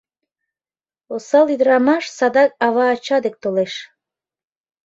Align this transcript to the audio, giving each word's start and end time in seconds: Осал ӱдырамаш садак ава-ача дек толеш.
Осал 1.13 1.45
ӱдырамаш 1.53 2.05
садак 2.17 2.51
ава-ача 2.65 3.17
дек 3.23 3.35
толеш. 3.43 3.73